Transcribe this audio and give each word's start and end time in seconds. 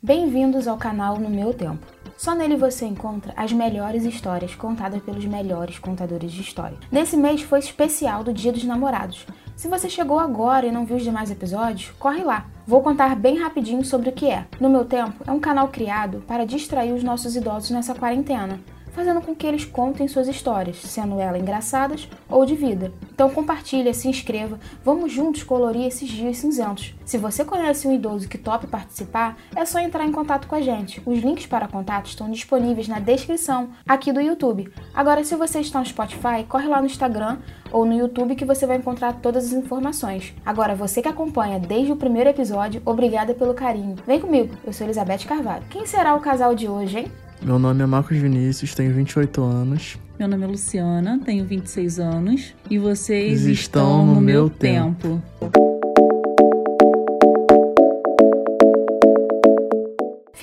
Bem-vindos 0.00 0.68
ao 0.68 0.76
canal 0.76 1.18
No 1.18 1.28
Meu 1.28 1.52
Tempo. 1.52 1.84
Só 2.16 2.32
nele 2.32 2.56
você 2.56 2.86
encontra 2.86 3.32
as 3.36 3.52
melhores 3.52 4.04
histórias 4.04 4.54
contadas 4.54 5.02
pelos 5.02 5.24
melhores 5.24 5.76
contadores 5.80 6.30
de 6.30 6.40
história. 6.40 6.78
Nesse 6.88 7.16
mês 7.16 7.42
foi 7.42 7.58
especial 7.58 8.22
do 8.22 8.32
Dia 8.32 8.52
dos 8.52 8.62
Namorados. 8.62 9.26
Se 9.56 9.66
você 9.66 9.88
chegou 9.90 10.20
agora 10.20 10.64
e 10.64 10.70
não 10.70 10.86
viu 10.86 10.98
os 10.98 11.02
demais 11.02 11.32
episódios, 11.32 11.90
corre 11.98 12.22
lá. 12.22 12.46
Vou 12.64 12.80
contar 12.80 13.16
bem 13.16 13.40
rapidinho 13.40 13.84
sobre 13.84 14.10
o 14.10 14.12
que 14.12 14.30
é. 14.30 14.46
No 14.60 14.70
Meu 14.70 14.84
Tempo 14.84 15.24
é 15.26 15.32
um 15.32 15.40
canal 15.40 15.66
criado 15.66 16.22
para 16.28 16.46
distrair 16.46 16.92
os 16.92 17.02
nossos 17.02 17.34
idosos 17.34 17.70
nessa 17.70 17.92
quarentena 17.92 18.60
fazendo 18.98 19.20
com 19.20 19.32
que 19.32 19.46
eles 19.46 19.64
contem 19.64 20.08
suas 20.08 20.26
histórias, 20.26 20.76
sendo 20.78 21.20
elas 21.20 21.40
engraçadas 21.40 22.08
ou 22.28 22.44
de 22.44 22.56
vida. 22.56 22.92
Então 23.12 23.30
compartilha, 23.30 23.94
se 23.94 24.08
inscreva, 24.08 24.58
vamos 24.84 25.12
juntos 25.12 25.44
colorir 25.44 25.86
esses 25.86 26.08
dias 26.08 26.38
cinzentos. 26.38 26.96
Se 27.04 27.16
você 27.16 27.44
conhece 27.44 27.86
um 27.86 27.94
idoso 27.94 28.28
que 28.28 28.36
tope 28.36 28.66
participar, 28.66 29.36
é 29.54 29.64
só 29.64 29.78
entrar 29.78 30.04
em 30.04 30.10
contato 30.10 30.48
com 30.48 30.56
a 30.56 30.60
gente. 30.60 31.00
Os 31.06 31.20
links 31.20 31.46
para 31.46 31.68
contato 31.68 32.06
estão 32.06 32.28
disponíveis 32.28 32.88
na 32.88 32.98
descrição 32.98 33.70
aqui 33.86 34.12
do 34.12 34.20
YouTube. 34.20 34.68
Agora, 34.92 35.22
se 35.22 35.36
você 35.36 35.60
está 35.60 35.78
no 35.78 35.86
Spotify, 35.86 36.42
corre 36.48 36.66
lá 36.66 36.80
no 36.80 36.86
Instagram 36.86 37.38
ou 37.70 37.86
no 37.86 37.96
YouTube 37.96 38.34
que 38.34 38.44
você 38.44 38.66
vai 38.66 38.78
encontrar 38.78 39.12
todas 39.20 39.46
as 39.46 39.52
informações. 39.52 40.34
Agora, 40.44 40.74
você 40.74 41.00
que 41.00 41.08
acompanha 41.08 41.60
desde 41.60 41.92
o 41.92 41.96
primeiro 41.96 42.30
episódio, 42.30 42.82
obrigada 42.84 43.32
pelo 43.32 43.54
carinho. 43.54 43.94
Vem 44.04 44.18
comigo, 44.18 44.56
eu 44.66 44.72
sou 44.72 44.84
Elizabeth 44.84 45.24
Carvalho. 45.24 45.62
Quem 45.70 45.86
será 45.86 46.16
o 46.16 46.20
casal 46.20 46.52
de 46.52 46.66
hoje, 46.66 46.98
hein? 46.98 47.27
Meu 47.42 47.58
nome 47.58 47.82
é 47.82 47.86
Marcos 47.86 48.16
Vinícius, 48.16 48.74
tenho 48.74 48.92
28 48.94 49.42
anos. 49.42 49.98
Meu 50.18 50.28
nome 50.28 50.44
é 50.44 50.46
Luciana, 50.48 51.20
tenho 51.24 51.44
26 51.44 52.00
anos. 52.00 52.54
E 52.68 52.78
vocês 52.78 53.46
estão, 53.46 54.02
estão 54.02 54.14
no, 54.14 54.20
meu 54.20 54.50
tempo. 54.50 55.22
tempo. 55.40 55.67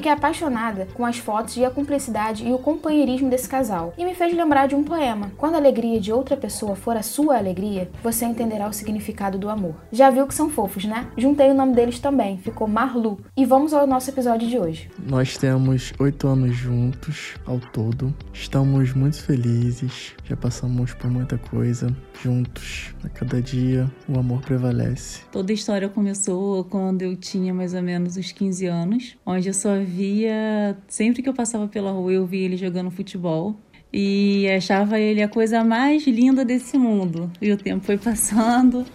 Fiquei 0.00 0.12
apaixonada 0.12 0.88
com 0.94 1.04
as 1.04 1.18
fotos 1.18 1.58
e 1.58 1.64
a 1.66 1.70
cumplicidade 1.70 2.48
e 2.48 2.54
o 2.54 2.58
companheirismo 2.58 3.28
desse 3.28 3.46
casal, 3.46 3.92
e 3.98 4.04
me 4.06 4.14
fez 4.14 4.34
lembrar 4.34 4.66
de 4.66 4.74
um 4.74 4.82
poema. 4.82 5.30
Quando 5.36 5.56
a 5.56 5.58
alegria 5.58 6.00
de 6.00 6.10
outra 6.10 6.38
pessoa 6.38 6.74
for 6.74 6.96
a 6.96 7.02
sua 7.02 7.36
alegria, 7.36 7.90
você 8.02 8.24
entenderá 8.24 8.66
o 8.66 8.72
significado 8.72 9.36
do 9.36 9.50
amor. 9.50 9.74
Já 9.92 10.08
viu 10.08 10.26
que 10.26 10.32
são 10.32 10.48
fofos, 10.48 10.86
né? 10.86 11.06
Juntei 11.18 11.50
o 11.50 11.54
nome 11.54 11.74
deles 11.74 11.98
também, 11.98 12.38
ficou 12.38 12.66
Marlu. 12.66 13.20
E 13.36 13.44
vamos 13.44 13.74
ao 13.74 13.86
nosso 13.86 14.08
episódio 14.08 14.48
de 14.48 14.58
hoje. 14.58 14.90
Nós 15.06 15.36
temos 15.36 15.92
oito 15.98 16.26
anos 16.28 16.56
juntos 16.56 17.34
ao 17.44 17.58
todo. 17.58 18.14
Estamos 18.32 18.94
muito 18.94 19.22
felizes, 19.22 20.14
já 20.24 20.34
passamos 20.34 20.94
por 20.94 21.10
muita 21.10 21.36
coisa 21.36 21.94
juntos. 22.22 22.94
A 23.04 23.08
cada 23.08 23.40
dia 23.40 23.90
o 24.08 24.18
amor 24.18 24.40
prevalece. 24.42 25.20
Toda 25.32 25.52
a 25.52 25.54
história 25.54 25.88
começou 25.88 26.64
quando 26.64 27.02
eu 27.02 27.16
tinha 27.16 27.52
mais 27.52 27.74
ou 27.74 27.82
menos 27.82 28.16
uns 28.16 28.32
15 28.32 28.66
anos, 28.66 29.16
onde 29.24 29.48
eu 29.48 29.54
só 29.54 29.76
via, 29.90 30.76
sempre 30.88 31.22
que 31.22 31.28
eu 31.28 31.34
passava 31.34 31.66
pela 31.66 31.90
rua, 31.90 32.12
eu 32.12 32.26
via 32.26 32.44
ele 32.44 32.56
jogando 32.56 32.90
futebol 32.90 33.56
e 33.92 34.48
achava 34.56 34.98
ele 34.98 35.20
a 35.22 35.28
coisa 35.28 35.64
mais 35.64 36.06
linda 36.06 36.44
desse 36.44 36.78
mundo. 36.78 37.30
E 37.42 37.50
o 37.50 37.56
tempo 37.56 37.84
foi 37.84 37.98
passando 37.98 38.86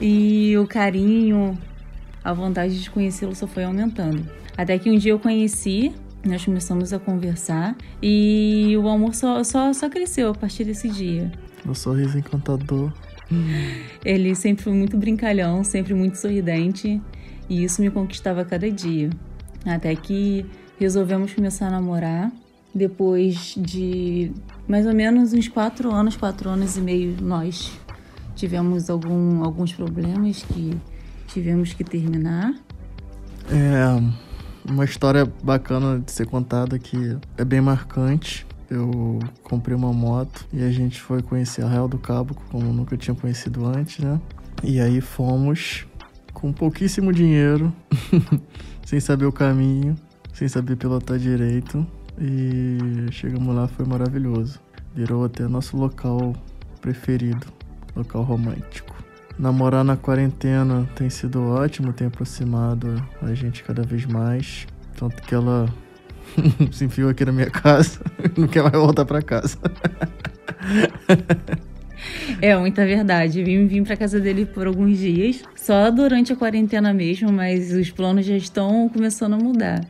e 0.00 0.56
o 0.58 0.66
carinho, 0.66 1.56
a 2.22 2.32
vontade 2.32 2.82
de 2.82 2.90
conhecê-lo 2.90 3.34
só 3.34 3.46
foi 3.46 3.64
aumentando. 3.64 4.28
Até 4.56 4.78
que 4.78 4.90
um 4.90 4.98
dia 4.98 5.12
eu 5.12 5.18
conheci, 5.18 5.92
nós 6.24 6.44
começamos 6.44 6.92
a 6.92 6.98
conversar 6.98 7.76
e 8.02 8.74
o 8.76 8.88
amor 8.88 9.14
só, 9.14 9.42
só, 9.44 9.72
só 9.72 9.88
cresceu 9.88 10.30
a 10.30 10.34
partir 10.34 10.64
desse 10.64 10.88
dia. 10.88 11.30
O 11.66 11.74
sorriso 11.74 12.18
encantador. 12.18 12.92
Ele 14.04 14.34
sempre 14.34 14.64
foi 14.64 14.72
muito 14.72 14.96
brincalhão, 14.96 15.64
sempre 15.64 15.94
muito 15.94 16.16
sorridente 16.16 17.00
e 17.48 17.64
isso 17.64 17.80
me 17.80 17.90
conquistava 17.90 18.44
cada 18.44 18.70
dia. 18.70 19.10
Até 19.64 19.94
que 19.96 20.44
resolvemos 20.78 21.32
começar 21.32 21.68
a 21.68 21.70
namorar. 21.70 22.30
Depois 22.74 23.54
de 23.56 24.32
mais 24.66 24.86
ou 24.86 24.92
menos 24.92 25.32
uns 25.32 25.48
quatro 25.48 25.92
anos, 25.92 26.16
quatro 26.16 26.50
anos 26.50 26.76
e 26.76 26.80
meio, 26.80 27.16
nós 27.20 27.72
tivemos 28.34 28.90
algum, 28.90 29.44
alguns 29.44 29.72
problemas 29.72 30.42
que 30.42 30.76
tivemos 31.28 31.72
que 31.72 31.84
terminar. 31.84 32.52
É 33.48 34.02
uma 34.68 34.84
história 34.84 35.30
bacana 35.42 36.00
de 36.00 36.10
ser 36.10 36.26
contada 36.26 36.78
que 36.78 37.16
é 37.36 37.44
bem 37.44 37.60
marcante. 37.60 38.46
Eu 38.68 39.20
comprei 39.42 39.76
uma 39.76 39.92
moto 39.92 40.46
e 40.52 40.62
a 40.62 40.70
gente 40.70 41.00
foi 41.00 41.22
conhecer 41.22 41.62
a 41.62 41.68
Real 41.68 41.86
do 41.86 41.98
Cabo, 41.98 42.34
como 42.50 42.72
nunca 42.72 42.96
tinha 42.96 43.14
conhecido 43.14 43.66
antes, 43.66 43.98
né? 43.98 44.20
E 44.62 44.80
aí 44.80 45.00
fomos 45.00 45.86
com 46.32 46.52
pouquíssimo 46.52 47.12
dinheiro 47.12 47.72
sem 48.94 49.00
saber 49.00 49.26
o 49.26 49.32
caminho, 49.32 49.96
sem 50.32 50.46
saber 50.46 50.76
pilotar 50.76 51.18
direito. 51.18 51.84
E 52.16 52.78
chegamos 53.10 53.52
lá, 53.52 53.66
foi 53.66 53.84
maravilhoso. 53.84 54.60
Virou 54.94 55.24
até 55.24 55.48
nosso 55.48 55.76
local 55.76 56.32
preferido, 56.80 57.44
local 57.96 58.22
romântico. 58.22 58.94
Namorar 59.36 59.82
na 59.82 59.96
quarentena 59.96 60.88
tem 60.94 61.10
sido 61.10 61.42
ótimo, 61.42 61.92
tem 61.92 62.06
aproximado 62.06 63.04
a 63.20 63.34
gente 63.34 63.64
cada 63.64 63.82
vez 63.82 64.06
mais. 64.06 64.64
Tanto 64.96 65.20
que 65.24 65.34
ela 65.34 65.68
se 66.70 66.84
enfiou 66.84 67.10
aqui 67.10 67.24
na 67.24 67.32
minha 67.32 67.50
casa, 67.50 67.98
não 68.38 68.46
quer 68.46 68.62
mais 68.62 68.74
voltar 68.74 69.04
para 69.04 69.20
casa. 69.20 69.58
É 72.40 72.56
muita 72.56 72.84
verdade. 72.84 73.42
Vim, 73.42 73.66
vim 73.66 73.84
pra 73.84 73.96
casa 73.96 74.20
dele 74.20 74.46
por 74.46 74.66
alguns 74.66 74.98
dias, 74.98 75.42
só 75.56 75.90
durante 75.90 76.32
a 76.32 76.36
quarentena 76.36 76.92
mesmo, 76.92 77.32
mas 77.32 77.72
os 77.72 77.90
planos 77.90 78.24
já 78.26 78.36
estão 78.36 78.88
começando 78.88 79.34
a 79.34 79.38
mudar. 79.38 79.84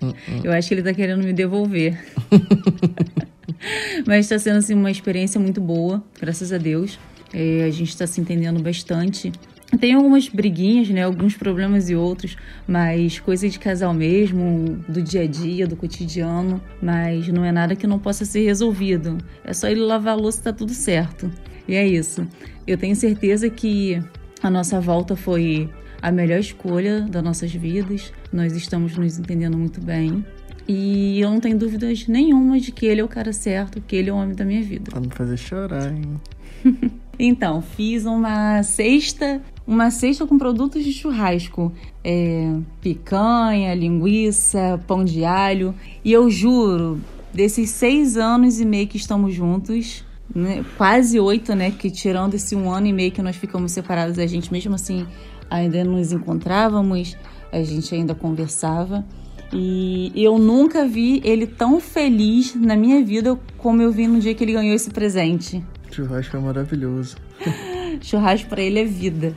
Uh 0.00 0.06
-uh. 0.06 0.14
Eu 0.44 0.52
acho 0.52 0.68
que 0.68 0.74
ele 0.74 0.82
tá 0.82 0.94
querendo 0.94 1.22
me 1.22 1.32
devolver. 1.32 1.98
mas 4.06 4.26
está 4.26 4.38
sendo 4.38 4.58
assim, 4.58 4.74
uma 4.74 4.90
experiência 4.90 5.40
muito 5.40 5.60
boa, 5.60 6.02
graças 6.20 6.52
a 6.52 6.58
Deus. 6.58 6.98
É, 7.32 7.64
a 7.64 7.70
gente 7.70 7.90
está 7.90 8.06
se 8.06 8.20
entendendo 8.20 8.60
bastante. 8.60 9.30
Tem 9.78 9.94
algumas 9.94 10.28
briguinhas, 10.28 10.88
né? 10.88 11.04
Alguns 11.04 11.36
problemas 11.36 11.88
e 11.88 11.94
outros, 11.94 12.36
mas 12.66 13.20
coisa 13.20 13.48
de 13.48 13.58
casal 13.58 13.94
mesmo, 13.94 14.84
do 14.88 15.00
dia 15.00 15.22
a 15.22 15.26
dia, 15.26 15.66
do 15.66 15.76
cotidiano, 15.76 16.60
mas 16.82 17.28
não 17.28 17.44
é 17.44 17.52
nada 17.52 17.76
que 17.76 17.86
não 17.86 17.98
possa 17.98 18.24
ser 18.24 18.44
resolvido. 18.44 19.18
É 19.44 19.52
só 19.52 19.68
ele 19.68 19.80
lavar 19.80 20.14
a 20.14 20.16
louça 20.16 20.40
e 20.40 20.44
tá 20.44 20.52
tudo 20.52 20.74
certo. 20.74 21.30
E 21.66 21.74
é 21.74 21.86
isso. 21.86 22.26
Eu 22.66 22.76
tenho 22.76 22.94
certeza 22.94 23.48
que 23.48 24.02
a 24.42 24.50
nossa 24.50 24.80
volta 24.80 25.16
foi 25.16 25.68
a 26.02 26.10
melhor 26.10 26.38
escolha 26.38 27.02
das 27.02 27.22
nossas 27.22 27.52
vidas. 27.52 28.12
Nós 28.32 28.54
estamos 28.54 28.96
nos 28.96 29.18
entendendo 29.18 29.56
muito 29.56 29.80
bem. 29.80 30.24
E 30.66 31.20
eu 31.20 31.30
não 31.30 31.40
tenho 31.40 31.58
dúvidas 31.58 32.06
nenhuma 32.06 32.60
de 32.60 32.70
que 32.70 32.86
ele 32.86 33.00
é 33.00 33.04
o 33.04 33.08
cara 33.08 33.32
certo, 33.32 33.80
que 33.80 33.96
ele 33.96 34.08
é 34.08 34.12
o 34.12 34.16
homem 34.16 34.34
da 34.34 34.44
minha 34.44 34.62
vida. 34.62 34.90
Vai 34.92 35.00
me 35.00 35.10
fazer 35.10 35.36
chorar, 35.36 35.92
hein? 35.92 36.20
então, 37.18 37.60
fiz 37.60 38.04
uma 38.04 38.62
cesta, 38.62 39.42
uma 39.66 39.90
cesta 39.90 40.26
com 40.26 40.38
produtos 40.38 40.84
de 40.84 40.92
churrasco. 40.92 41.72
É, 42.04 42.54
picanha, 42.80 43.74
linguiça, 43.74 44.80
pão 44.86 45.04
de 45.04 45.24
alho. 45.24 45.74
E 46.04 46.12
eu 46.12 46.30
juro, 46.30 47.00
desses 47.34 47.70
seis 47.70 48.16
anos 48.16 48.60
e 48.60 48.64
meio 48.64 48.86
que 48.86 48.96
estamos 48.96 49.34
juntos, 49.34 50.04
né, 50.34 50.64
quase 50.76 51.18
oito, 51.18 51.54
né? 51.54 51.70
Que 51.70 51.90
tirando 51.90 52.34
esse 52.34 52.54
um 52.54 52.70
ano 52.70 52.86
e 52.86 52.92
meio 52.92 53.12
que 53.12 53.22
nós 53.22 53.36
ficamos 53.36 53.72
separados, 53.72 54.18
a 54.18 54.26
gente 54.26 54.52
mesmo 54.52 54.74
assim 54.74 55.06
ainda 55.48 55.82
nos 55.84 56.12
encontrávamos, 56.12 57.16
a 57.52 57.62
gente 57.62 57.94
ainda 57.94 58.14
conversava. 58.14 59.04
E 59.52 60.12
eu 60.14 60.38
nunca 60.38 60.86
vi 60.86 61.20
ele 61.24 61.46
tão 61.46 61.80
feliz 61.80 62.54
na 62.54 62.76
minha 62.76 63.04
vida 63.04 63.38
como 63.58 63.82
eu 63.82 63.90
vi 63.90 64.06
no 64.06 64.20
dia 64.20 64.32
que 64.32 64.44
ele 64.44 64.52
ganhou 64.52 64.74
esse 64.74 64.90
presente. 64.90 65.64
Churrasco 65.90 66.36
é 66.36 66.40
maravilhoso. 66.40 67.16
Churrasco 68.00 68.48
para 68.48 68.62
ele 68.62 68.78
é 68.78 68.84
vida. 68.84 69.34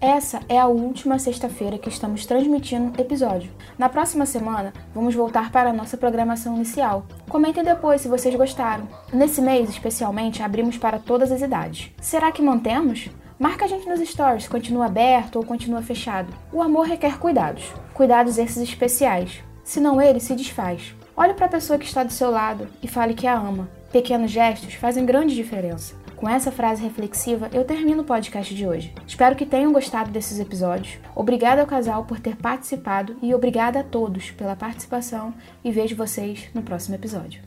Essa 0.00 0.40
é 0.48 0.58
a 0.58 0.66
última 0.66 1.18
sexta-feira 1.18 1.78
que 1.78 1.88
estamos 1.88 2.26
transmitindo 2.26 3.00
episódio. 3.00 3.50
Na 3.78 3.88
próxima 3.88 4.26
semana, 4.26 4.72
vamos 4.94 5.14
voltar 5.14 5.50
para 5.50 5.70
a 5.70 5.72
nossa 5.72 5.96
programação 5.96 6.56
inicial. 6.56 7.06
Comentem 7.28 7.62
depois 7.62 8.00
se 8.00 8.08
vocês 8.08 8.34
gostaram. 8.34 8.88
Nesse 9.12 9.40
mês, 9.40 9.70
especialmente, 9.70 10.42
abrimos 10.42 10.78
para 10.78 10.98
todas 10.98 11.30
as 11.30 11.42
idades. 11.42 11.90
Será 12.00 12.32
que 12.32 12.42
mantemos? 12.42 13.08
Marca 13.38 13.64
a 13.64 13.68
gente 13.68 13.88
nos 13.88 14.00
stories, 14.00 14.46
continua 14.46 14.86
aberto 14.86 15.36
ou 15.36 15.44
continua 15.44 15.82
fechado. 15.82 16.32
O 16.52 16.62
amor 16.62 16.86
requer 16.86 17.18
cuidados. 17.18 17.72
Cuidados 17.92 18.38
esses 18.38 18.62
especiais. 18.62 19.42
Senão 19.64 20.00
ele 20.00 20.20
se 20.20 20.34
desfaz. 20.34 20.94
Olhe 21.16 21.34
para 21.34 21.46
a 21.46 21.50
pessoa 21.50 21.78
que 21.78 21.84
está 21.84 22.02
do 22.02 22.12
seu 22.12 22.30
lado 22.30 22.68
e 22.82 22.88
fale 22.88 23.14
que 23.14 23.26
a 23.26 23.34
ama. 23.34 23.68
Pequenos 23.92 24.30
gestos 24.30 24.74
fazem 24.74 25.04
grande 25.04 25.34
diferença. 25.34 26.01
Com 26.22 26.28
essa 26.28 26.52
frase 26.52 26.80
reflexiva, 26.80 27.50
eu 27.52 27.64
termino 27.64 28.02
o 28.02 28.04
podcast 28.04 28.54
de 28.54 28.64
hoje. 28.64 28.94
Espero 29.04 29.34
que 29.34 29.44
tenham 29.44 29.72
gostado 29.72 30.12
desses 30.12 30.38
episódios. 30.38 31.00
Obrigada 31.16 31.60
ao 31.60 31.66
casal 31.66 32.04
por 32.04 32.20
ter 32.20 32.36
participado 32.36 33.16
e 33.20 33.34
obrigada 33.34 33.80
a 33.80 33.82
todos 33.82 34.30
pela 34.30 34.54
participação 34.54 35.34
e 35.64 35.72
vejo 35.72 35.96
vocês 35.96 36.48
no 36.54 36.62
próximo 36.62 36.94
episódio. 36.94 37.42